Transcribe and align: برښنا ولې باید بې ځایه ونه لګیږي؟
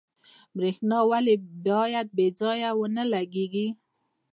برښنا 0.55 0.99
ولې 1.09 1.35
باید 1.65 2.07
بې 2.17 2.27
ځایه 2.39 2.69
ونه 2.79 3.03
لګیږي؟ 3.13 3.67